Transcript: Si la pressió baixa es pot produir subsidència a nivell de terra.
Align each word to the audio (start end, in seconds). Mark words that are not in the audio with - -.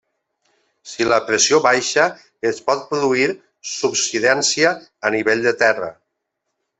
Si 0.91 1.05
la 1.09 1.19
pressió 1.27 1.59
baixa 1.65 2.05
es 2.53 2.61
pot 2.69 2.81
produir 2.95 3.27
subsidència 3.75 4.73
a 5.11 5.17
nivell 5.21 5.45
de 5.49 5.55
terra. 5.65 5.91